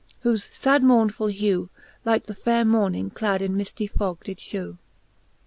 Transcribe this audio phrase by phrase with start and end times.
[0.23, 1.69] whofe fad mournefull hew
[2.05, 4.69] Like the faire morning clad in mifty fog did fhew.
[4.71, 4.77] IV.